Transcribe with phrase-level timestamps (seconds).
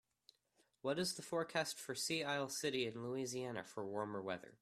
[0.81, 4.55] what is the forecast for Sea Isle City in Louisiana for warmer weather